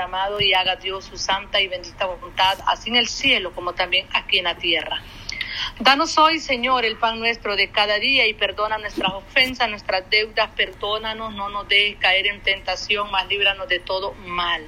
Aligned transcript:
Amado, 0.00 0.40
y 0.40 0.54
haga 0.54 0.76
Dios 0.76 1.04
su 1.04 1.16
santa 1.16 1.60
y 1.60 1.68
bendita 1.68 2.06
voluntad, 2.06 2.58
así 2.66 2.90
en 2.90 2.96
el 2.96 3.08
cielo 3.08 3.52
como 3.54 3.74
también 3.74 4.06
aquí 4.12 4.38
en 4.38 4.44
la 4.44 4.56
tierra. 4.56 5.02
Danos 5.80 6.16
hoy, 6.18 6.38
Señor, 6.38 6.84
el 6.84 6.96
pan 6.96 7.18
nuestro 7.18 7.56
de 7.56 7.70
cada 7.70 7.98
día 7.98 8.26
y 8.26 8.34
perdona 8.34 8.78
nuestras 8.78 9.12
ofensas, 9.12 9.68
nuestras 9.68 10.08
deudas, 10.10 10.50
perdónanos, 10.56 11.34
no 11.34 11.48
nos 11.48 11.68
dejes 11.68 11.98
caer 11.98 12.26
en 12.26 12.42
tentación, 12.42 13.10
mas 13.10 13.26
líbranos 13.28 13.68
de 13.68 13.78
todo 13.80 14.12
mal. 14.14 14.62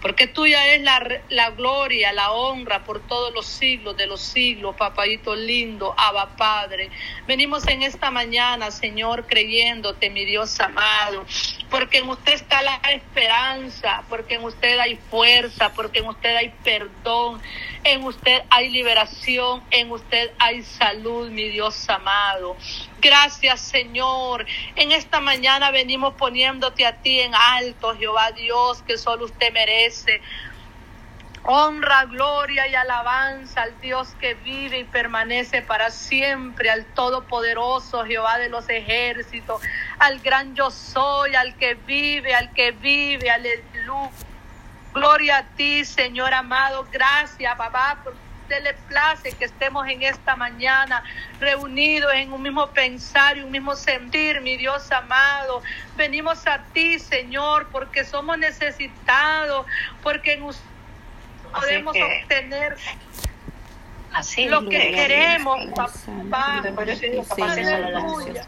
Porque 0.00 0.26
tuya 0.26 0.74
es 0.74 0.82
la, 0.82 1.22
la 1.28 1.50
gloria, 1.50 2.12
la 2.12 2.32
honra 2.32 2.84
por 2.84 3.00
todos 3.06 3.32
los 3.32 3.46
siglos 3.46 3.96
de 3.96 4.06
los 4.06 4.20
siglos, 4.20 4.74
papayito 4.76 5.34
lindo, 5.34 5.94
Abba 5.96 6.36
Padre. 6.36 6.90
Venimos 7.26 7.66
en 7.68 7.82
esta 7.82 8.10
mañana, 8.10 8.70
Señor, 8.70 9.26
creyéndote, 9.26 10.10
mi 10.10 10.24
Dios 10.24 10.58
amado, 10.60 11.24
porque 11.72 11.98
en 11.98 12.08
usted 12.10 12.34
está 12.34 12.60
la 12.60 12.76
esperanza, 12.92 14.04
porque 14.10 14.34
en 14.34 14.44
usted 14.44 14.78
hay 14.78 14.96
fuerza, 15.10 15.72
porque 15.72 16.00
en 16.00 16.06
usted 16.06 16.36
hay 16.36 16.52
perdón, 16.62 17.40
en 17.82 18.04
usted 18.04 18.42
hay 18.50 18.68
liberación, 18.68 19.62
en 19.70 19.90
usted 19.90 20.32
hay 20.38 20.62
salud, 20.62 21.30
mi 21.30 21.48
Dios 21.48 21.88
amado. 21.88 22.58
Gracias, 23.00 23.62
Señor. 23.62 24.44
En 24.76 24.92
esta 24.92 25.20
mañana 25.20 25.70
venimos 25.70 26.12
poniéndote 26.12 26.84
a 26.84 27.00
ti 27.00 27.20
en 27.20 27.34
alto, 27.34 27.96
Jehová 27.96 28.32
Dios, 28.32 28.82
que 28.82 28.98
solo 28.98 29.24
usted 29.24 29.50
merece. 29.50 30.20
Honra, 31.44 32.04
gloria 32.04 32.68
y 32.68 32.74
alabanza 32.76 33.62
al 33.62 33.80
Dios 33.80 34.14
que 34.20 34.34
vive 34.34 34.78
y 34.78 34.84
permanece 34.84 35.60
para 35.60 35.90
siempre, 35.90 36.70
al 36.70 36.84
Todopoderoso 36.84 38.04
Jehová 38.04 38.38
de 38.38 38.48
los 38.48 38.68
ejércitos, 38.68 39.60
al 39.98 40.20
gran 40.20 40.54
yo 40.54 40.70
soy, 40.70 41.34
al 41.34 41.56
que 41.56 41.74
vive, 41.74 42.32
al 42.34 42.52
que 42.52 42.70
vive, 42.70 43.28
aleluya. 43.28 44.10
Gloria 44.94 45.38
a 45.38 45.42
ti, 45.56 45.84
Señor 45.84 46.32
amado. 46.32 46.86
Gracias, 46.92 47.56
papá, 47.56 47.98
por 48.04 48.14
le 48.60 48.74
place 48.74 49.32
que 49.32 49.44
estemos 49.44 49.86
en 49.88 50.02
esta 50.02 50.36
mañana 50.36 51.02
reunidos 51.40 52.12
en 52.14 52.32
un 52.32 52.42
mismo 52.42 52.66
pensar 52.68 53.36
y 53.38 53.42
un 53.42 53.50
mismo 53.50 53.74
sentir, 53.74 54.40
mi 54.40 54.56
Dios 54.56 54.90
amado. 54.92 55.62
Venimos 55.96 56.46
a 56.46 56.58
ti, 56.72 56.98
Señor, 56.98 57.68
porque 57.72 58.04
somos 58.04 58.38
necesitados, 58.38 59.66
porque 60.02 60.34
en 60.34 60.42
podemos 61.52 61.96
obtener 61.96 62.76
Así 64.12 64.46
lo 64.46 64.68
que 64.68 64.92
queremos, 64.92 65.58
papá. 65.74 66.62
Aleluya. 67.40 68.46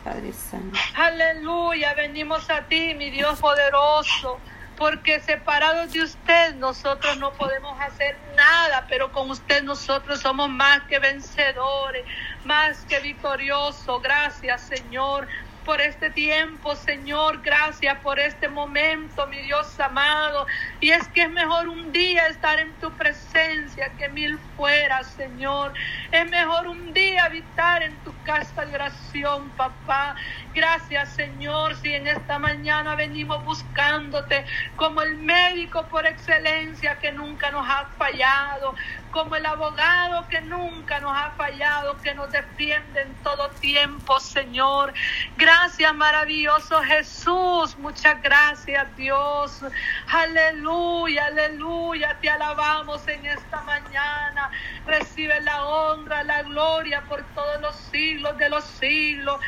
Aleluya. 0.95 1.95
Venimos 1.95 2.51
a 2.51 2.63
ti, 2.63 2.95
mi 2.95 3.11
Dios 3.11 3.41
poderoso 3.41 4.39
porque 4.77 5.21
separados 5.21 5.93
de 5.93 6.03
usted 6.03 6.55
nosotros 6.57 7.17
no 7.19 7.33
podemos 7.35 7.81
hacer 7.81 8.17
nada, 8.37 8.85
pero 8.89 9.13
con 9.13 9.31
usted 9.31 9.63
nosotros 9.63 10.21
somos 10.21 10.51
más 10.51 10.83
que 10.83 10.99
vencedores, 10.99 12.05
más 12.45 12.79
que 12.87 12.99
victoriosos. 13.01 14.03
Gracias, 14.03 14.63
Señor 14.63 15.29
por 15.65 15.81
este 15.81 16.11
tiempo, 16.11 16.77
Señor. 16.77 17.41
Gracias 17.43 17.99
por 18.01 18.21
este 18.21 18.49
momento, 18.49 19.27
mi 19.27 19.39
Dios 19.43 19.79
amado. 19.81 20.47
Y 20.81 20.91
es 20.91 21.09
que 21.09 21.23
es 21.23 21.31
mejor 21.31 21.69
un 21.69 21.93
día 21.93 22.27
estar 22.29 22.59
en 22.59 22.73
tu 22.75 22.91
presencia 22.93 23.91
que 23.99 24.09
mil 24.11 24.39
fuera, 24.57 25.03
Señor. 25.03 25.73
Es 26.13 26.31
mejor 26.31 26.69
un 26.69 26.93
día 26.93 27.25
habitar 27.25 27.83
en 27.83 27.95
tu 28.05 28.13
casa 28.25 28.65
de 28.65 28.75
oración, 28.75 29.51
papá. 29.51 30.17
Gracias, 30.55 31.15
Señor, 31.17 31.75
si 31.75 31.93
en 31.93 32.07
esta 32.07 32.39
mañana 32.39 32.95
venimos 32.95 33.45
buscándote 33.45 34.47
como 34.77 35.03
el 35.03 35.17
médico 35.17 35.89
por 35.89 36.07
excelencia 36.07 36.97
que 37.01 37.11
nunca 37.11 37.51
nos 37.51 37.69
ha 37.69 37.91
fallado, 37.99 38.77
como 39.11 39.35
el 39.35 39.45
abogado 39.47 40.29
que 40.29 40.41
nunca 40.43 41.01
nos 41.01 41.17
ha 41.17 41.33
fallado, 41.33 42.01
que 42.01 42.15
nos 42.15 42.31
defiende 42.31 43.03
en 43.03 43.21
todo 43.21 43.51
tiempo, 43.59 44.21
Señor. 44.21 44.95
Gracias, 45.37 45.93
maravilloso 45.93 46.81
Jesús. 46.83 47.77
Muchas 47.77 48.23
gracias, 48.23 48.95
Dios. 48.95 49.61
Aleluya, 50.07 51.27
aleluya. 51.27 52.17
Te 52.21 52.31
alabamos 52.31 53.09
en 53.09 53.27
esta 53.27 53.61
mañana. 53.65 54.51
Recibe 54.87 55.41
la 55.41 55.65
honra, 55.65 56.23
la 56.23 56.45
gloria 56.45 57.05
por 57.09 57.25
todos 57.33 57.61
los 57.61 57.77
siglos 57.91 58.37
de 58.39 58.49
los 58.51 58.65
siglos. 58.65 59.41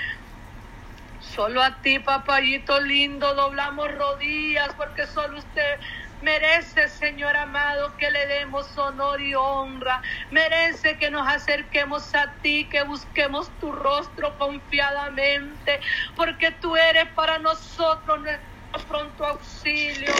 Solo 1.36 1.62
a 1.62 1.82
ti, 1.82 1.98
papayito 1.98 2.80
lindo, 2.80 3.34
doblamos 3.34 3.92
rodillas 3.92 4.74
porque 4.74 5.06
solo 5.06 5.36
usted 5.36 5.78
Merece, 6.22 6.88
Señor 6.88 7.36
amado, 7.36 7.94
que 7.98 8.10
le 8.10 8.26
demos 8.26 8.76
honor 8.78 9.20
y 9.20 9.34
honra. 9.34 10.00
Merece 10.30 10.96
que 10.96 11.10
nos 11.10 11.28
acerquemos 11.28 12.14
a 12.14 12.34
ti, 12.40 12.68
que 12.70 12.82
busquemos 12.84 13.52
tu 13.58 13.70
rostro 13.70 14.36
confiadamente, 14.38 15.78
porque 16.14 16.52
tú 16.52 16.74
eres 16.74 17.10
para 17.14 17.38
nosotros 17.38 18.18
nuestro 18.20 18.88
pronto 18.88 19.26
auxilio. 19.26 20.12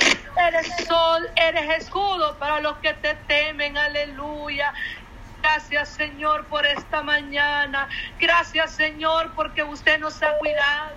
Eres 0.49 0.69
sol, 0.87 1.23
eres 1.37 1.83
escudo 1.83 2.39
para 2.39 2.61
los 2.61 2.77
que 2.79 2.93
te 2.95 3.15
temen. 3.27 3.77
Aleluya. 3.79 4.73
Gracias 5.47 5.91
Señor 5.91 6.45
por 6.47 6.67
esta 6.67 7.05
mañana. 7.05 7.89
Gracias 8.19 8.73
Señor 8.73 9.33
porque 9.37 9.63
usted 9.63 10.01
nos 10.01 10.21
ha 10.21 10.37
cuidado. 10.39 10.97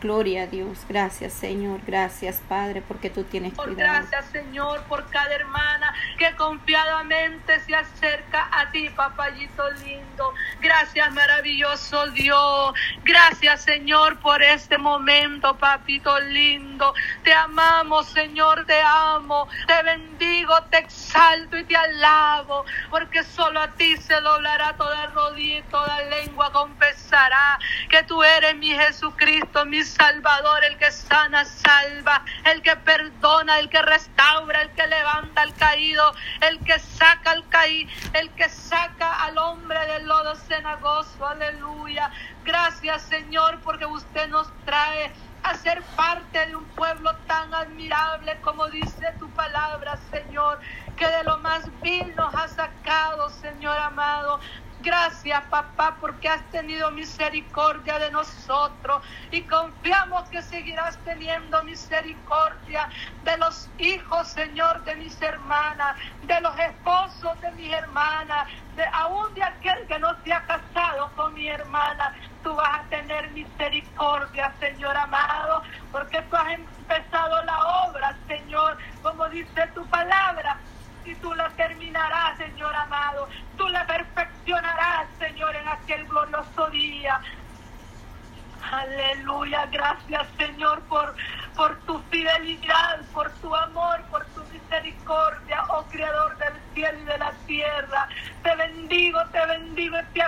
Gloria 0.00 0.44
a 0.44 0.46
Dios. 0.46 0.86
Gracias, 0.88 1.34
Señor. 1.34 1.80
Gracias, 1.86 2.40
Padre, 2.48 2.82
porque 2.86 3.10
tú 3.10 3.24
tienes 3.24 3.52
cuidado. 3.52 3.76
Gracias, 3.76 4.24
Señor, 4.32 4.82
por 4.84 5.06
cada 5.10 5.34
hermana 5.34 5.92
que 6.18 6.34
confiadamente 6.36 7.60
se 7.60 7.74
acerca 7.74 8.48
a 8.52 8.70
ti, 8.70 8.88
papayito 8.88 9.70
lindo. 9.84 10.32
Gracias, 10.60 11.12
maravilloso 11.12 12.06
Dios. 12.12 12.74
Gracias, 13.04 13.64
Señor, 13.64 14.18
por 14.20 14.42
este 14.42 14.78
momento, 14.78 15.58
papito 15.58 16.18
lindo. 16.20 16.94
Te 17.22 17.34
amamos, 17.34 18.06
Señor, 18.08 18.64
te 18.64 18.80
amo. 18.82 19.46
Te 19.66 19.82
bendigo, 19.82 20.54
te 20.70 20.78
exalto 20.78 21.58
y 21.58 21.64
te 21.64 21.76
alabo, 21.76 22.64
porque 22.90 23.22
solo 23.24 23.60
a 23.60 23.68
ti 23.72 23.96
se 23.98 24.14
doblará 24.14 24.74
toda 24.76 25.06
rodilla 25.08 25.58
y 25.58 25.62
toda 25.64 26.00
lengua 26.04 26.50
confesará 26.52 27.58
que 27.90 28.02
tú 28.04 28.22
eres 28.22 28.56
mi 28.56 28.70
Jesucristo, 28.70 29.66
mi 29.66 29.81
Salvador, 29.84 30.64
el 30.64 30.76
que 30.78 30.90
sana, 30.90 31.44
salva, 31.44 32.24
el 32.44 32.62
que 32.62 32.76
perdona, 32.76 33.58
el 33.58 33.68
que 33.68 33.82
restaura, 33.82 34.62
el 34.62 34.70
que 34.72 34.86
levanta 34.86 35.42
al 35.42 35.54
caído, 35.54 36.12
el 36.40 36.58
que 36.60 36.78
saca 36.78 37.32
al 37.32 37.48
caído, 37.48 37.90
el 38.14 38.30
que 38.30 38.48
saca 38.48 39.24
al 39.24 39.38
hombre 39.38 39.78
del 39.86 40.06
lodo 40.06 40.34
cenagoso. 40.36 41.26
Aleluya. 41.26 42.10
Gracias, 42.44 43.02
Señor, 43.02 43.60
porque 43.60 43.86
usted 43.86 44.28
nos 44.28 44.48
trae 44.64 45.12
a 45.42 45.54
ser 45.56 45.82
parte 45.96 46.46
de 46.46 46.56
un 46.56 46.64
pueblo 46.66 47.14
tan 47.26 47.52
admirable 47.52 48.38
como 48.42 48.68
dice 48.68 49.12
tu 49.18 49.28
palabra, 49.30 49.98
Señor, 50.10 50.60
que 50.96 51.06
de 51.06 51.24
lo 51.24 51.38
más 51.38 51.64
vil 51.80 52.14
nos 52.14 52.34
ha 52.34 52.48
sacado, 52.48 53.28
Señor 53.30 53.76
amado. 53.78 54.40
Gracias, 54.82 55.46
papá, 55.46 55.96
porque 56.00 56.28
has 56.28 56.50
tenido 56.50 56.90
misericordia 56.90 58.00
de 58.00 58.10
nosotros 58.10 59.06
y 59.30 59.46
confiamos 59.46 60.28
que 60.28 60.42
seguirás 60.42 61.00
teniendo 61.04 61.62
misericordia 61.62 62.88
de 63.20 63.36
los 63.38 63.70
hijos, 63.78 64.26
Señor, 64.32 64.82
de 64.82 64.96
mis 64.96 65.22
hermanas, 65.22 65.96
de 66.22 66.40
los 66.40 66.58
esposos 66.58 67.40
de 67.40 67.52
mis 67.52 67.72
hermanas, 67.72 68.48
de 68.74 68.84
aún 68.92 69.32
de 69.34 69.44
aquel 69.44 69.86
que 69.86 70.00
no 70.00 70.20
se 70.24 70.32
ha 70.32 70.44
casado 70.46 71.14
con 71.14 71.32
mi 71.34 71.46
hermana. 71.48 72.12
Tú 72.42 72.52
vas 72.56 72.80
a 72.80 72.88
tener 72.88 73.30
misericordia, 73.30 74.52
Señor 74.58 74.96
amado, 74.96 75.62
porque 75.92 76.22
tú 76.22 76.36
has 76.36 76.54
empezado 76.54 77.44
la 77.44 77.58
obra, 77.86 78.18
Señor, 78.26 78.76
como 79.00 79.28
dice 79.28 79.64
tu 79.76 79.88
palabra 79.88 80.60
y 81.04 81.16
tú 81.16 81.32
la 81.34 81.54
terminarás, 81.56 82.36
Señor 82.38 82.74
amado. 82.74 83.28
Tú 83.56 83.68
la 83.68 83.86
perfeccionarás, 83.86 84.31
Señor, 84.44 85.54
en 85.54 85.68
aquel 85.68 86.04
glorioso 86.06 86.66
día. 86.70 87.20
Aleluya, 88.72 89.66
gracias, 89.66 90.26
Señor, 90.36 90.80
por, 90.88 91.14
por 91.56 91.78
tu 91.82 91.98
fidelidad, 92.10 93.00
por 93.12 93.30
tu 93.34 93.54
amor, 93.54 94.00
por 94.10 94.24
tu 94.26 94.42
misericordia, 94.52 95.64
oh 95.68 95.84
Creador 95.90 96.36
del 96.38 96.54
cielo 96.74 96.98
y 97.00 97.04
de 97.04 97.18
la 97.18 97.32
tierra. 97.46 98.08
Te 98.42 98.56
bendigo, 98.56 99.20
te 99.30 99.46
bendigo 99.46 99.96
y 99.98 100.18
te 100.18 100.24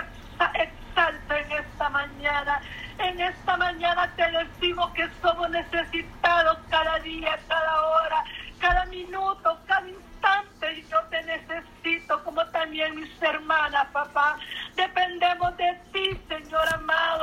exalto 0.63 1.33
en 1.33 1.51
esta 1.51 1.89
mañana. 1.89 2.61
En 2.97 3.19
esta 3.19 3.57
mañana 3.57 4.09
te 4.15 4.31
decimos 4.31 4.91
que 4.91 5.09
somos 5.21 5.49
necesitados 5.49 6.57
cada 6.69 6.99
día, 6.99 7.37
cada 7.49 7.81
hora, 7.81 8.23
cada 8.59 8.85
minuto, 8.85 9.59
cada 9.67 9.81
instante 9.89 10.04
y 10.71 10.85
yo 10.89 10.99
te 11.09 11.21
necesito 11.23 12.23
como 12.23 12.45
también 12.47 12.95
mis 12.95 13.21
hermanas, 13.21 13.87
papá. 13.91 14.37
Dependemos 14.75 15.55
de 15.57 15.73
ti, 15.93 16.19
Señor 16.27 16.67
amado. 16.73 17.14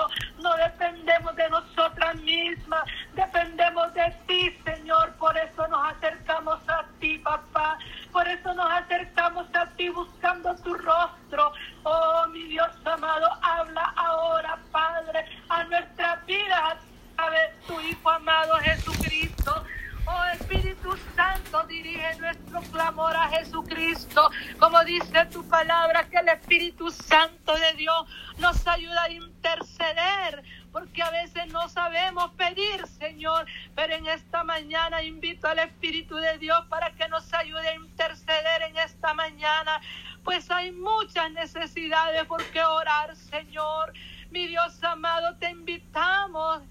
Porque 30.71 31.03
a 31.03 31.11
veces 31.11 31.53
no 31.53 31.69
sabemos 31.69 32.31
pedir, 32.33 32.87
Señor, 32.87 33.47
pero 33.75 33.95
en 33.95 34.07
esta 34.07 34.43
mañana 34.45 35.03
invito 35.03 35.47
al 35.49 35.59
Espíritu 35.59 36.17
de 36.17 36.39
Dios 36.39 36.65
para 36.69 36.91
que 36.93 37.09
nos 37.09 37.33
ayude 37.35 37.69
a 37.69 37.75
interceder 37.75 38.63
en 38.69 38.77
esta 38.79 39.13
mañana, 39.15 39.81
pues 40.25 40.51
hay 40.51 40.73
muchas 40.73 41.31
necesidades 41.33 42.25
por 42.27 42.43
qué 42.53 42.63
orar, 42.63 43.15
Señor. 43.17 43.93
Mi 44.31 44.47
Dios 44.47 44.83
amado, 44.83 45.37
te 45.37 45.51
invitamos 45.51 46.63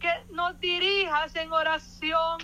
que 0.00 0.10
nos 0.30 0.58
dirijas 0.60 1.34
en 1.36 1.52
oración. 1.52 2.38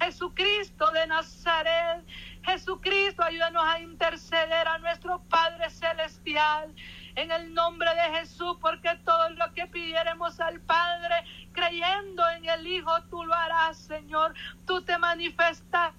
Jesucristo 0.00 0.90
de 0.90 1.06
Nazaret, 1.06 2.04
Jesucristo, 2.44 3.22
ayúdanos 3.22 3.62
a 3.64 3.78
interceder 3.78 4.66
a 4.66 4.78
nuestro 4.78 5.22
Padre 5.28 5.70
Celestial 5.70 6.74
en 7.14 7.30
el 7.30 7.54
nombre 7.54 7.88
de 7.94 8.18
Jesús, 8.18 8.56
creyendo 11.72 12.22
en 12.36 12.44
el 12.48 12.66
Hijo, 12.66 12.90
tú 13.08 13.24
lo 13.24 13.34
harás, 13.34 13.78
Señor. 13.78 14.34
Tú 14.66 14.82
te 14.82 14.98
manifestas. 14.98 15.94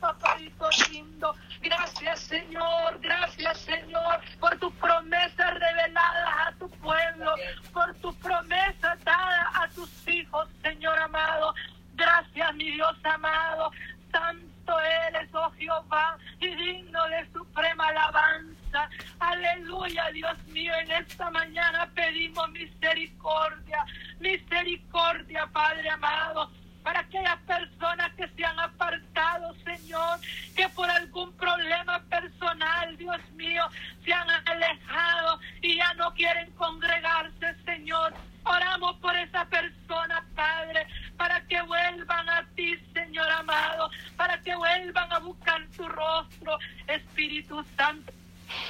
Papadito 0.00 0.68
lindo, 0.92 1.34
gracias 1.60 2.20
Señor, 2.20 3.00
gracias 3.00 3.58
Señor 3.58 4.20
por 4.38 4.56
tus 4.60 4.72
promesas 4.74 5.54
reveladas 5.54 6.46
a 6.46 6.52
tu 6.52 6.70
pueblo, 6.70 7.34
por 7.72 7.92
tu 7.96 8.14
promesa 8.14 8.96
dada 9.04 9.50
a 9.54 9.66
tus 9.70 9.90
hijos, 10.06 10.48
Señor 10.62 10.96
amado. 11.00 11.52
Gracias, 11.96 12.54
mi 12.54 12.70
Dios 12.70 12.96
amado. 13.02 13.72
Santo 14.12 14.80
eres, 14.80 15.28
oh 15.34 15.50
Jehová, 15.58 16.16
y 16.40 16.48
digno 16.54 17.04
de 17.08 17.26
suprema 17.32 17.88
alabanza. 17.88 18.88
Aleluya, 19.18 20.10
Dios 20.12 20.38
mío, 20.48 20.72
en 20.82 20.90
esta 20.92 21.30
mañana 21.30 21.90
pedimos 21.94 22.48
misericordia, 22.50 23.84
misericordia, 24.20 25.46
Padre 25.52 25.90
amado 25.90 26.50
para 26.88 27.00
aquellas 27.00 27.38
personas 27.40 28.10
que 28.14 28.26
se 28.28 28.44
han 28.46 28.58
apartado, 28.58 29.54
Señor, 29.62 30.18
que 30.56 30.66
por 30.70 30.88
algún 30.90 31.30
problema 31.34 32.02
personal, 32.04 32.96
Dios 32.96 33.20
mío, 33.32 33.64
se 34.02 34.10
han 34.10 34.26
alejado 34.46 35.38
y 35.60 35.76
ya 35.76 35.92
no 35.94 36.14
quieren 36.14 36.50
congregarse, 36.52 37.54
Señor. 37.66 38.14
Oramos 38.44 38.96
por 39.00 39.14
esa 39.16 39.44
persona, 39.44 40.24
Padre, 40.34 40.86
para 41.18 41.42
que 41.42 41.60
vuelvan 41.60 42.30
a 42.30 42.46
ti, 42.56 42.78
Señor 42.94 43.30
amado, 43.32 43.90
para 44.16 44.40
que 44.40 44.54
vuelvan 44.54 45.12
a 45.12 45.18
buscar 45.18 45.66
tu 45.76 45.86
rostro, 45.86 46.58
Espíritu 46.86 47.62
Santo. 47.76 48.10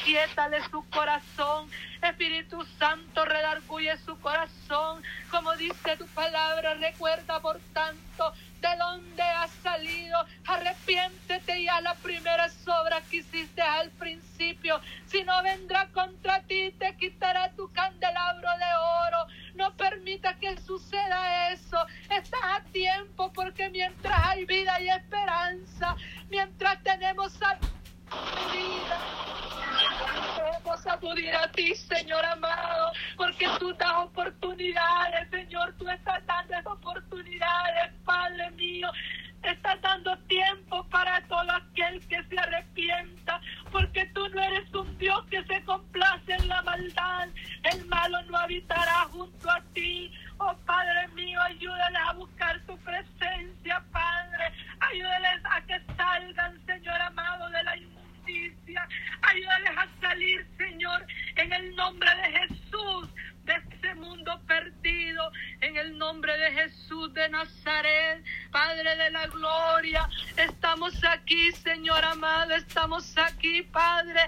Quiétale 0.04 0.60
su 0.70 0.84
corazón, 0.90 1.70
Espíritu 2.48 2.66
Santo, 2.78 3.24
redarguye 3.26 3.94
su 3.98 4.18
corazón, 4.20 5.02
como 5.30 5.54
dice 5.56 5.96
tu 5.98 6.06
palabra, 6.08 6.74
recuerda 6.74 7.40
por 7.40 7.58
tanto 7.74 8.32
de 8.62 8.68
dónde 8.78 9.22
has 9.22 9.50
salido, 9.62 10.18
arrepiéntete 10.46 11.60
y 11.60 11.68
a 11.68 11.82
la 11.82 11.94
primera 11.96 12.48
obras 12.80 13.06
que 13.08 13.18
hiciste 13.18 13.60
al 13.60 13.90
principio, 13.90 14.80
si 15.06 15.24
no 15.24 15.42
vendrá 15.42 15.88
contra 15.88 16.42
ti, 16.44 16.74
te 16.78 16.96
quitará 16.96 17.50
tu 17.52 17.70
candelabro 17.72 18.48
de 18.48 19.08
oro, 19.08 19.26
no 19.54 19.76
permita 19.76 20.34
que 20.38 20.56
suceda 20.62 21.50
eso, 21.52 21.86
estás 22.10 22.40
a 22.44 22.62
tiempo 22.72 23.30
porque 23.34 23.68
mientras 23.68 24.26
hay 24.26 24.46
vida 24.46 24.80
y 24.80 24.88
esperanza, 24.88 25.96
mientras 26.30 26.82
tenemos 26.82 27.38
vida, 27.38 28.98
Vamos 30.64 30.86
a 30.86 30.92
acudir 30.94 31.34
a 31.34 31.50
ti, 31.52 31.74
Señor 31.74 32.24
nombre 61.74 62.10
de 62.16 62.38
Jesús, 62.38 63.08
de 63.44 63.54
este 63.54 63.94
mundo 63.94 64.40
perdido, 64.46 65.32
en 65.60 65.76
el 65.76 65.96
nombre 65.96 66.36
de 66.36 66.52
Jesús 66.52 67.12
de 67.14 67.28
Nazaret, 67.30 68.22
Padre 68.50 68.96
de 68.96 69.10
la 69.10 69.26
gloria. 69.26 70.08
Estamos 70.36 71.02
aquí, 71.04 71.52
Señor 71.52 72.04
amado, 72.04 72.54
estamos 72.54 73.16
aquí, 73.16 73.62
Padre, 73.62 74.20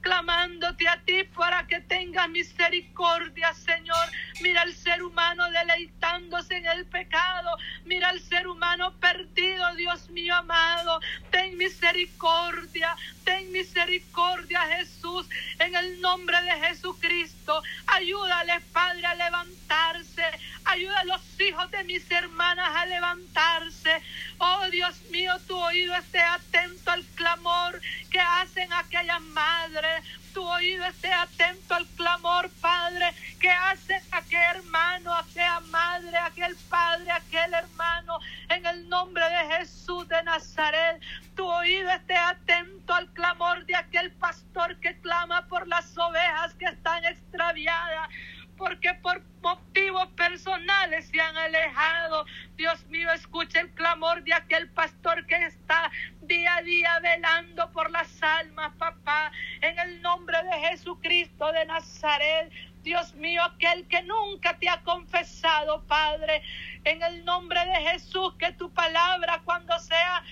clamándote 0.00 0.88
a 0.88 1.00
ti 1.04 1.24
para 1.24 1.66
que 1.66 1.80
tengas 1.80 2.28
misericordia, 2.28 3.52
Señor. 3.54 4.08
Mira 4.40 4.62
al 4.62 4.74
ser 4.74 5.02
humano 5.02 5.50
deleitándose 5.50 6.56
en 6.56 6.66
el 6.66 6.86
pecado. 6.86 7.56
Mira 7.84 8.08
al 8.10 8.20
ser 8.20 8.46
humano 8.46 8.92
perdido, 9.00 9.74
Dios 9.74 10.08
mío 10.10 10.34
amado. 10.34 11.00
Ten 11.30 11.56
misericordia, 11.56 12.96
ten 13.24 13.50
misericordia, 13.50 14.60
Jesús, 14.76 15.28
en 15.58 15.74
el 15.74 16.00
nombre 16.00 16.40
de 16.42 16.52
Jesucristo. 16.68 17.62
Ayúdale, 17.88 18.60
Padre, 18.72 19.06
a 19.06 19.14
levantarse. 19.14 20.24
Ayuda 20.64 21.00
a 21.00 21.04
los 21.04 21.40
hijos 21.40 21.70
de 21.70 21.82
mis 21.84 22.08
hermanas 22.10 22.68
a 22.76 22.86
levantarse. 22.86 24.02
Oh 24.38 24.66
Dios 24.70 25.02
mío, 25.10 25.32
tu 25.46 25.56
oído 25.56 25.94
esté 25.94 26.20
atento 26.20 26.90
al 26.90 27.04
clamor 27.16 27.80
que 28.10 28.20
hacen 28.20 28.72
aquellas 28.72 29.20
madres. 29.20 30.04
Tu 30.38 30.44
oído 30.44 30.84
esté 30.84 31.12
atento 31.12 31.74
al 31.74 31.84
clamor, 31.96 32.48
Padre, 32.60 33.12
que 33.40 33.50
hace 33.50 34.00
aquel 34.12 34.40
hermano, 34.54 35.12
aquella 35.12 35.58
madre, 35.72 36.16
aquel 36.16 36.54
padre, 36.70 37.10
aquel 37.10 37.52
hermano, 37.54 38.20
en 38.48 38.64
el 38.64 38.88
nombre 38.88 39.24
de 39.30 39.56
Jesús 39.56 40.06
de 40.06 40.22
Nazaret. 40.22 41.02
Tu 41.34 41.44
oído 41.44 41.90
esté 41.90 42.14
atento 42.14 42.94
al 42.94 43.12
clamor 43.14 43.66
de 43.66 43.74
aquel 43.74 44.12
pastor 44.12 44.78
que 44.78 44.96
clama 45.00 45.44
por 45.48 45.66
las 45.66 45.98
ovejas 45.98 46.54
que 46.54 46.66
están 46.66 47.04
extraviadas 47.04 48.08
porque 48.58 48.92
por 48.94 49.22
motivos 49.40 50.08
personales 50.08 51.08
se 51.08 51.20
han 51.20 51.36
alejado. 51.36 52.26
Dios 52.56 52.84
mío, 52.86 53.10
escucha 53.12 53.60
el 53.60 53.70
clamor 53.70 54.22
de 54.24 54.34
aquel 54.34 54.68
pastor 54.70 55.24
que 55.26 55.46
está 55.46 55.90
día 56.22 56.56
a 56.56 56.62
día 56.62 56.98
velando 57.00 57.70
por 57.72 57.90
las 57.90 58.22
almas, 58.22 58.74
papá, 58.74 59.30
en 59.62 59.78
el 59.78 60.02
nombre 60.02 60.36
de 60.42 60.68
Jesucristo 60.68 61.52
de 61.52 61.64
Nazaret. 61.66 62.52
Dios 62.82 63.14
mío, 63.14 63.42
aquel 63.42 63.86
que 63.86 64.02
nunca 64.02 64.58
te 64.58 64.68
ha 64.68 64.82
confesado, 64.82 65.84
Padre, 65.86 66.42
en 66.84 67.02
el 67.02 67.24
nombre 67.24 67.64
de 67.64 67.90
Jesús, 67.90 68.34
que 68.38 68.52
tu 68.52 68.70
palabra 68.72 69.40
cuando 69.44 69.78
sea 69.78 70.22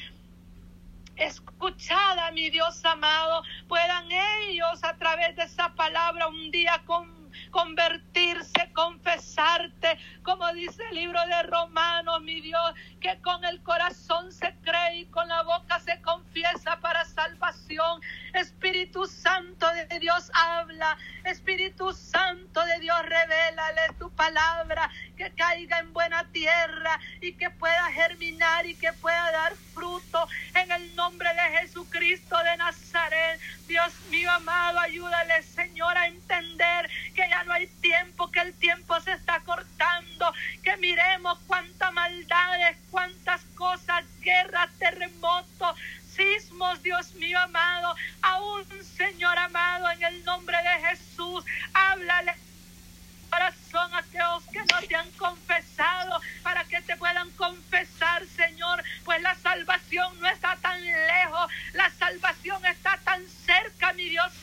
escuchada, 1.17 2.31
mi 2.33 2.51
Dios 2.51 2.85
amado, 2.85 3.43
puedan 3.69 4.07
ellos 4.11 4.85
a 4.85 4.97
través 4.97 5.35
de 5.37 5.45
esa 5.45 5.75
palabra 5.75 6.29
un 6.29 6.51
día 6.51 6.83
con 6.85 7.16
convertirse, 7.57 8.71
confesarte, 8.75 9.99
como 10.23 10.47
dice 10.53 10.83
el 10.91 10.97
libro 10.97 11.19
de 11.27 11.43
Romanos, 11.45 12.21
mi 12.21 12.43
Dios, 12.43 12.75
que 13.01 13.19
con 13.23 13.43
el 13.47 13.63
corazón 13.63 14.31
se 14.31 14.55
cree 14.63 14.99
y 14.99 15.07
con 15.07 15.27
la 15.27 15.43
boca 15.43 15.81
se 15.81 15.99
confiesa 16.03 16.79
para 16.81 17.07
salvación. 17.07 18.03
Espíritu 18.35 19.07
Santo 19.07 19.67
de 19.73 19.99
Dios 20.01 20.31
habla, 20.35 20.99
Espíritu 21.25 21.95
Santo 21.95 22.63
de 22.67 22.79
Dios 22.81 23.03
revélale 23.03 23.95
tu 23.99 24.11
palabra, 24.11 24.91
que 25.17 25.31
caiga 25.31 25.79
en 25.79 25.95
buena 25.95 26.31
tierra 26.33 27.01
y 27.23 27.33
que 27.33 27.49
pueda 27.49 27.91
germinar 27.91 28.67
y 28.67 28.75
que 28.75 28.93
pueda 28.93 29.33
dar 29.33 29.55
fruto 29.73 30.29
en 30.55 30.71
el 30.73 30.95
nombre 30.95 31.31
de 31.33 31.59
Jesucristo 31.59 32.37
de 32.43 32.57
Nazaret. 32.59 33.41
Dios 33.67 33.95
mío 34.11 34.31
amado, 34.31 34.76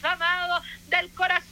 Amado 0.04 0.62
del 0.88 1.14
corazón 1.14 1.43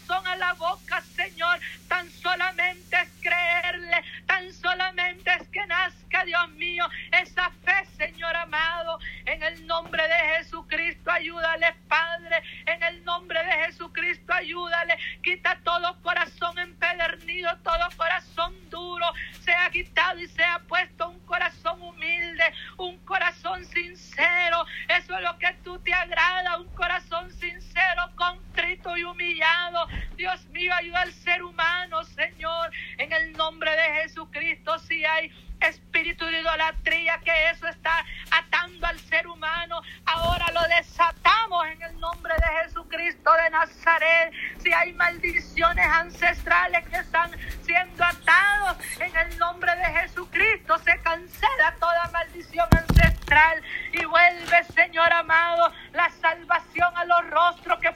ayuda 30.82 31.02
al 31.02 31.14
ser 31.14 31.44
humano, 31.44 32.04
Señor. 32.04 32.72
En 32.98 33.14
el 33.14 33.34
nombre 33.34 33.72
de 33.72 34.02
Jesucristo, 34.02 34.80
si 34.80 35.06
hay 35.06 35.32
espíritu 35.62 36.26
de 36.26 36.42
idolatría 36.42 37.20
que 37.20 37.50
eso 37.52 37.68
está 37.68 38.04
atando 38.32 38.88
al 38.88 39.00
ser 39.00 39.28
humano, 39.28 39.82
ahora 40.06 40.48
lo 40.52 40.62
desatamos 40.76 41.68
en 41.68 41.82
el 41.84 42.00
nombre 42.00 42.34
de 42.34 42.64
Jesucristo 42.64 43.32
de 43.44 43.50
Nazaret. 43.52 44.34
Si 44.58 44.74
hay 44.74 44.94
maldiciones 44.94 45.86
ancestrales 45.86 46.88
que 46.90 46.98
están 46.98 47.30
siendo 47.62 48.04
atados, 48.04 48.78
en 49.00 49.16
el 49.16 49.38
nombre 49.38 49.76
de 49.76 49.86
Jesucristo 49.86 50.80
se 50.80 51.00
cancela 51.02 51.76
toda 51.80 52.10
maldición 52.12 52.68
ancestral 52.72 53.62
y 53.94 54.04
vuelve, 54.06 54.64
Señor 54.74 55.14
amado, 55.14 55.72
la 55.94 56.10
salvación 56.10 56.92
a 56.96 57.06
los 57.06 57.30
rostros 57.30 57.80
que 57.80 57.91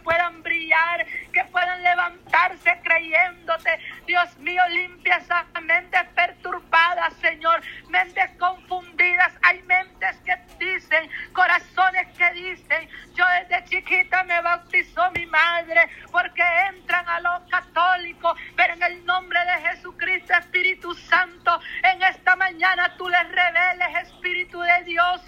levantarse 2.36 2.80
creyéndote. 2.84 3.80
Dios 4.06 4.38
mío, 4.38 4.62
limpia 4.70 5.18
esas 5.18 5.46
mentes 5.62 6.04
perturbadas, 6.16 7.14
Señor, 7.16 7.62
mentes 7.90 8.30
confundidas. 8.40 9.34
Hay 9.44 9.62
mentes 9.64 10.18
que 10.26 10.38
dicen, 10.60 11.10
corazones 11.34 12.08
que 12.18 12.32
dicen, 12.34 12.90
yo 13.14 13.26
desde 13.40 13.66
chiquita 13.66 14.24
me 14.24 14.42
bautizó 14.42 15.10
mi 15.12 15.26
madre 15.26 15.90
porque 16.12 16.44
entran 16.70 17.08
a 17.08 17.20
los 17.20 17.50
católicos, 17.50 18.38
pero 18.56 18.74
en 18.74 18.84
el 18.84 19.06
nombre 19.06 19.40
de 19.40 19.70
Jesucristo, 19.70 20.34
Espíritu 20.34 20.94
Santo, 20.94 21.60
en 21.84 22.04
esta 22.04 22.36
mañana 22.36 22.96
tú 22.98 23.08
les 23.10 23.28
reveles, 23.28 24.08
Espíritu 24.08 24.60
de 24.60 24.84
Dios, 24.84 25.22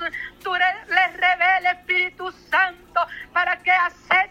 tú 0.43 0.53
les 0.53 1.13
reveles, 1.13 1.73
Espíritu 1.73 2.31
Santo, 2.49 3.07
para 3.33 3.57
que 3.57 3.71
acepten, 3.71 4.26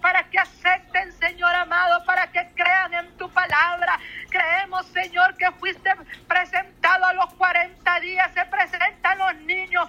para 0.00 0.24
que 0.24 0.38
acepten, 0.38 1.12
Señor 1.12 1.54
amado, 1.54 2.04
para 2.04 2.30
que 2.30 2.46
crean 2.54 2.94
en 2.94 3.16
tu 3.16 3.28
palabra. 3.30 3.98
Creemos, 4.30 4.86
Señor, 4.86 5.36
que 5.36 5.50
fuiste 5.52 5.90
presentado 6.28 7.04
a 7.04 7.12
los 7.14 7.34
40 7.34 8.00
días, 8.00 8.32
se 8.32 8.44
presentan 8.46 9.18
los 9.18 9.34
niños 9.42 9.88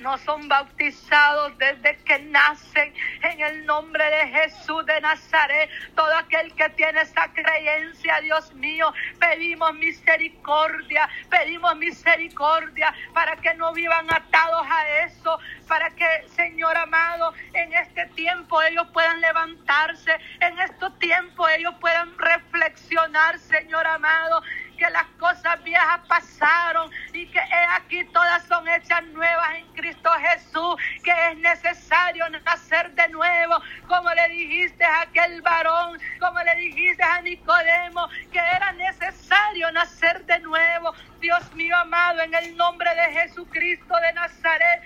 no 0.00 0.18
son 0.18 0.48
bautizados 0.48 1.56
desde 1.58 1.96
que 2.04 2.18
nacen 2.18 2.92
en 3.22 3.40
el 3.40 3.66
nombre 3.66 4.04
de 4.04 4.28
Jesús 4.28 4.84
de 4.86 5.00
Nazaret. 5.00 5.70
Todo 5.94 6.14
aquel 6.16 6.52
que 6.54 6.68
tiene 6.70 7.00
esa 7.00 7.32
creencia, 7.32 8.20
Dios 8.20 8.52
mío, 8.54 8.92
pedimos 9.18 9.74
misericordia, 9.74 11.08
pedimos 11.30 11.76
misericordia 11.76 12.94
para 13.16 13.34
que 13.36 13.54
no 13.54 13.72
vivan 13.72 14.06
atados 14.12 14.66
a 14.70 14.88
eso, 15.06 15.38
para 15.66 15.88
que, 15.92 16.04
Señor 16.36 16.76
amado, 16.76 17.32
en 17.54 17.72
este 17.72 18.04
tiempo 18.08 18.60
ellos 18.60 18.86
puedan 18.92 19.22
levantarse, 19.22 20.14
en 20.40 20.58
estos 20.58 20.98
tiempos 20.98 21.50
ellos 21.56 21.74
puedan 21.80 22.10
reflexionar, 22.18 23.38
Señor 23.38 23.86
amado, 23.86 24.42
que 24.76 24.88
las 24.90 25.06
cosas 25.18 25.62
viejas 25.64 26.00
pasaron 26.08 26.90
y 27.12 27.26
que 27.26 27.40
aquí 27.70 28.04
todas 28.12 28.44
son 28.46 28.66
hechas 28.68 29.02
nuevas 29.06 29.54
en 29.56 29.66
Cristo 29.72 30.10
Jesús, 30.12 30.76
que 31.02 31.12
es 31.30 31.38
necesario 31.38 32.28
nacer 32.30 32.92
de 32.92 33.08
nuevo, 33.08 33.56
como 33.88 34.08
le 34.10 34.28
dijiste 34.28 34.84
a 34.84 35.02
aquel 35.02 35.40
varón, 35.42 35.98
como 36.20 36.38
le 36.42 36.54
dijiste 36.56 37.02
a 37.02 37.20
Nicodemo, 37.22 38.08
que 38.30 38.38
era 38.38 38.72
necesario 38.72 39.70
nacer 39.72 40.24
de 40.26 40.38
nuevo. 40.40 40.92
Dios 41.20 41.52
mío 41.54 41.76
amado, 41.76 42.20
en 42.20 42.34
el 42.34 42.56
nombre 42.56 42.88
de 42.94 43.20
Jesucristo 43.20 43.94
de 44.00 44.12
Nazaret, 44.12 44.82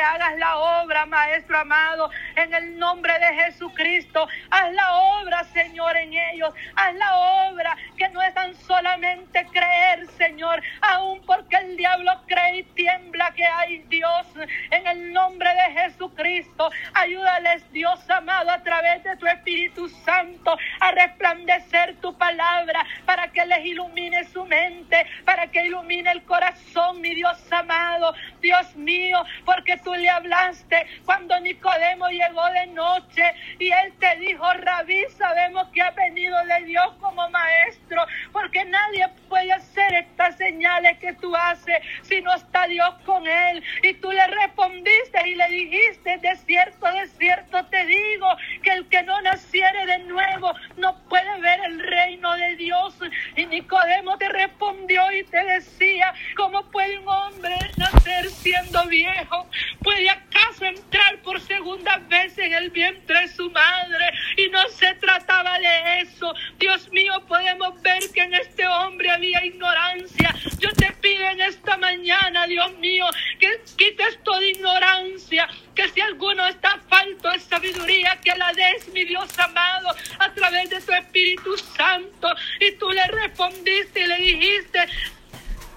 hagas 0.00 0.36
la 0.38 0.58
obra, 0.58 1.06
Maestro 1.06 1.58
amado, 1.58 2.10
en 2.36 2.54
el 2.54 2.78
nombre 2.78 3.12
de 3.18 3.44
Jesucristo. 3.44 4.28
Haz 4.50 4.72
la 4.72 4.96
obra, 4.96 5.44
Señor, 5.44 5.96
en 5.96 6.12
ellos. 6.12 6.52
Haz 6.74 6.94
la 6.94 7.16
obra 7.50 7.76
que 7.96 8.08
no 8.10 8.22
es 8.22 8.34
tan 8.34 8.54
solamente 8.54 9.46
creer, 9.52 10.06
Señor, 10.16 10.62
aún 10.80 11.20
porque 11.26 11.56
el 11.56 11.76
diablo 11.76 12.12
cree 12.26 12.58
y 12.58 12.62
tiembla 12.62 13.32
que 13.34 13.44
hay 13.44 13.78
Dios. 13.88 14.26
En 14.70 14.86
el 14.86 15.12
nombre 15.12 15.48
de 15.48 15.80
Jesucristo, 15.80 16.70
ayúdales, 16.94 17.70
Dios 17.72 18.08
amado, 18.10 18.50
a 18.50 18.62
través 18.62 19.02
de 19.04 19.16
tu 19.16 19.26
Espíritu 19.26 19.88
Santo, 19.88 20.56
a 20.80 20.90
resplandecer 20.92 21.96
tu 22.00 22.16
palabra, 22.16 22.86
para 23.04 23.28
que 23.28 23.44
les 23.46 23.64
ilumine 23.88 24.24
su 24.24 24.44
mente, 24.44 25.06
para 25.24 25.46
que 25.48 25.64
ilumine 25.64 26.10
el 26.12 26.22
corazón, 26.24 27.00
mi 27.00 27.14
Dios 27.14 27.38
amado, 27.50 28.14
Dios 28.40 28.76
mío, 28.76 29.24
porque 29.44 29.76
tú 29.78 29.94
le 29.94 30.08
hablaste 30.08 30.86
cuando 31.04 31.38
Nicodemo 31.40 32.08
llegó 32.08 32.44
de 32.50 32.66
noche 32.68 33.22
y 33.58 33.70
él 33.70 33.92
te 33.98 34.16
dijo, 34.16 34.44
Rabí, 34.54 35.04
sabemos 35.16 35.68
que 35.68 35.82
ha 35.82 35.90
venido 35.90 36.36
de 36.44 36.64
Dios 36.64 36.92
como 37.00 37.28
maestro, 37.30 38.04
porque 38.32 38.64
nadie 38.64 39.08
puede 39.28 39.52
hacer 39.52 39.94
estas 39.94 40.36
señales 40.36 40.98
que 40.98 41.12
tú 41.14 41.34
haces 41.34 41.78
si 42.02 42.20
no 42.20 42.34
está 42.34 42.66
Dios 42.66 42.94
con 43.04 43.26
él. 43.26 43.62
Y 43.82 43.94
tú 43.94 44.10
le 44.10 44.26
respondiste 44.26 45.28
y 45.28 45.34
le 45.34 45.48
dijiste, 45.48 46.18
de 46.18 46.36
cierto, 46.36 46.92
de 46.92 47.06
cierto 47.06 47.64
te 47.66 47.84
digo, 47.86 48.28
que 48.62 48.70
el 48.70 48.88
que 48.88 49.02
no 49.02 49.20
naciere 49.22 49.86
de 49.86 49.98
nuevo 50.00 50.52
no 50.76 50.96
puede 51.08 51.40
ver 51.40 51.60
el 51.66 51.80
reino 51.80 52.34
de 52.36 52.56
Dios. 52.56 52.94
Y 53.36 53.46
Nicodemo 53.46 53.77
te 54.18 54.28
respondió 54.28 55.00
y 55.12 55.24
te 55.24 55.44
decía, 55.44 56.12
¿cómo 56.36 56.62
puede 56.70 56.98
un 56.98 57.08
hombre 57.08 57.56
nacer 57.76 58.28
siendo 58.30 58.84
viejo? 58.86 59.46
¿Puede 59.82 60.10
acaso 60.58 60.64
entrar 60.64 61.22
por 61.22 61.40
segunda 61.40 61.98
vez 62.08 62.36
en 62.38 62.52
el 62.52 62.70
vientre 62.70 63.20
de 63.20 63.28
su 63.28 63.50
madre? 63.50 64.12
Y 64.36 64.48
no 64.48 64.66
se 64.68 64.94
trataba 64.94 65.58
de 65.58 66.00
eso. 66.00 66.32
Dios 66.58 66.90
mío, 66.90 67.12
podemos 67.26 67.80
ver 67.82 68.02
que 68.12 68.22
en 68.22 68.34
este 68.34 68.66
hombre 68.66 69.10
había 69.10 69.44
ignorancia. 69.44 70.34
Yo 70.58 70.70
te 70.72 70.92
pido 71.00 71.28
en 71.28 71.40
esta 71.40 71.76
mañana, 71.76 72.46
Dios 72.46 72.76
mío, 72.78 73.06
que 73.38 73.60
quites 73.76 74.22
toda 74.22 74.44
ignorancia, 74.44 75.48
que 75.74 75.88
si 75.88 76.00
alguno 76.00 76.46
está 76.46 76.78
falto 76.88 77.30
de 77.30 77.38
sabiduría, 77.40 78.18
que 78.22 78.36
la 78.36 78.52
des, 78.52 78.88
mi 78.88 79.04
Dios 79.04 79.38
amado, 79.38 79.94
a 80.18 80.32
través 80.32 80.70
de 80.70 80.80
tu 80.80 80.92
Espíritu 80.92 81.56
Santo. 81.56 82.34
Y 82.60 82.72
tú 82.72 82.90
le 82.90 83.06
respondiste 83.06 84.00
y 84.00 84.06
le 84.06 84.16
dijiste, 84.16 84.88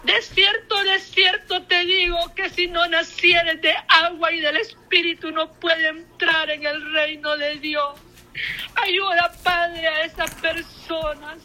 de 0.03 0.21
cierto, 0.21 0.83
de 0.83 0.99
cierto 0.99 1.61
te 1.63 1.85
digo 1.85 2.17
que 2.35 2.49
si 2.49 2.67
no 2.67 2.87
nacieres 2.87 3.61
de 3.61 3.73
agua 3.87 4.31
y 4.31 4.39
del 4.39 4.57
Espíritu 4.57 5.31
no 5.31 5.51
puede 5.53 5.89
entrar 5.89 6.49
en 6.49 6.65
el 6.65 6.93
reino 6.93 7.37
de 7.37 7.57
Dios. 7.59 7.99
Ayuda, 8.75 9.31
Padre, 9.43 9.87
a 9.87 10.05
esas 10.05 10.33
personas 10.35 11.37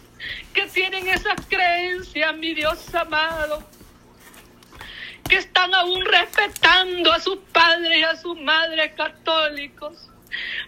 que 0.55 0.67
tienen 0.69 1.07
esas 1.09 1.39
creencias, 1.49 2.35
mi 2.37 2.55
Dios 2.55 2.95
amado, 2.95 3.63
que 5.29 5.37
están 5.37 5.75
aún 5.75 6.05
respetando 6.07 7.13
a 7.13 7.21
sus 7.21 7.39
padres 7.53 7.99
y 7.99 8.03
a 8.05 8.17
sus 8.17 8.41
madres 8.41 8.93
católicos. 8.93 10.09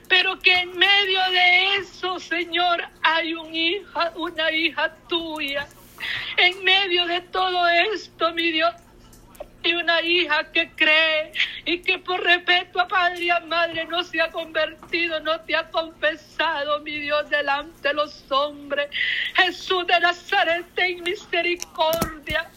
Pero 0.08 0.38
que 0.40 0.52
en 0.52 0.76
medio 0.76 1.20
de 1.30 1.76
eso, 1.76 2.20
Señor, 2.20 2.82
hay 3.02 3.34
un 3.34 3.54
hija, 3.54 4.12
una 4.16 4.50
hija 4.50 4.94
tuya 5.08 5.66
en 6.36 6.64
medio 6.64 7.06
de 7.06 7.20
todo 7.22 7.68
esto, 7.68 8.32
mi 8.34 8.50
Dios, 8.52 8.74
y 9.62 9.74
una 9.74 10.00
hija 10.02 10.50
que 10.52 10.70
cree 10.76 11.32
y 11.64 11.80
que 11.80 11.98
por 11.98 12.22
respeto 12.22 12.80
a 12.80 12.88
padre 12.88 13.24
y 13.24 13.30
a 13.30 13.40
madre 13.40 13.84
no 13.86 14.02
se 14.04 14.20
ha 14.20 14.30
convertido, 14.30 15.20
no 15.20 15.40
te 15.40 15.56
ha 15.56 15.68
confesado, 15.70 16.80
mi 16.80 16.98
Dios, 16.98 17.28
delante 17.28 17.88
de 17.88 17.94
los 17.94 18.24
hombres. 18.30 18.88
Jesús 19.34 19.86
de 19.86 19.98
Nazaret, 20.00 20.64
ten 20.74 21.02
misericordia 21.02 22.48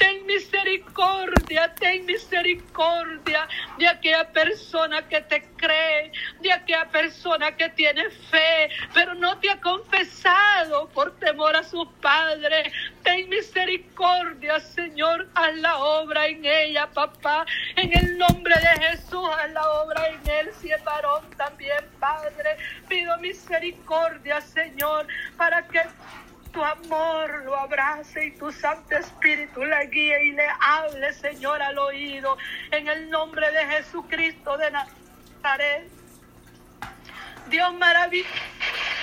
ten 0.00 0.24
misericordia, 0.26 1.74
ten 1.78 2.06
misericordia 2.06 3.46
de 3.78 3.86
aquella 3.86 4.24
persona 4.32 5.06
que 5.06 5.20
te 5.20 5.42
cree, 5.56 6.10
de 6.40 6.50
aquella 6.50 6.88
persona 6.88 7.54
que 7.54 7.68
tiene 7.68 8.08
fe, 8.30 8.70
pero 8.94 9.14
no 9.14 9.38
te 9.38 9.50
ha 9.50 9.60
confesado 9.60 10.88
por 10.88 11.19
a 11.48 11.62
su 11.62 11.90
padre. 12.00 12.70
Ten 13.02 13.28
misericordia, 13.28 14.60
Señor, 14.60 15.28
haz 15.34 15.54
la 15.56 15.78
obra 15.78 16.26
en 16.26 16.44
ella, 16.44 16.86
papá. 16.92 17.46
En 17.76 17.96
el 17.96 18.18
nombre 18.18 18.54
de 18.54 18.86
Jesús, 18.86 19.28
haz 19.38 19.50
la 19.52 19.68
obra 19.82 20.08
en 20.08 20.30
él, 20.30 20.50
si 20.60 20.70
es 20.70 20.84
varón 20.84 21.24
también, 21.36 21.84
Padre. 21.98 22.56
Pido 22.88 23.16
misericordia, 23.18 24.40
Señor, 24.40 25.06
para 25.36 25.66
que 25.66 25.80
tu 26.52 26.62
amor 26.62 27.44
lo 27.44 27.56
abrace 27.56 28.26
y 28.26 28.30
tu 28.32 28.52
Santo 28.52 28.96
Espíritu 28.96 29.64
le 29.64 29.86
guíe 29.86 30.24
y 30.24 30.32
le 30.32 30.46
hable, 30.60 31.12
Señor, 31.14 31.62
al 31.62 31.78
oído. 31.78 32.36
En 32.70 32.88
el 32.88 33.08
nombre 33.08 33.50
de 33.50 33.66
Jesucristo 33.66 34.58
de 34.58 34.70
Nazaret. 34.70 35.88
Dios 37.48 37.72
maravilloso, 37.74 38.30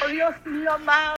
Dios 0.09 0.45
mío 0.45 0.73
amado. 0.73 0.97